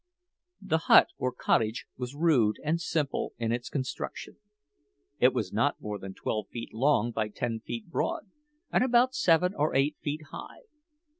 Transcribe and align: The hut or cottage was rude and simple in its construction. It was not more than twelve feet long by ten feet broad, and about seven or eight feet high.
The 0.61 0.79
hut 0.89 1.09
or 1.19 1.31
cottage 1.31 1.85
was 1.95 2.15
rude 2.15 2.55
and 2.63 2.81
simple 2.81 3.33
in 3.37 3.51
its 3.51 3.69
construction. 3.69 4.37
It 5.19 5.31
was 5.31 5.53
not 5.53 5.79
more 5.79 5.99
than 5.99 6.15
twelve 6.15 6.47
feet 6.49 6.73
long 6.73 7.11
by 7.11 7.27
ten 7.29 7.59
feet 7.59 7.87
broad, 7.87 8.31
and 8.71 8.83
about 8.83 9.13
seven 9.13 9.53
or 9.53 9.75
eight 9.75 9.97
feet 10.01 10.21
high. 10.31 10.61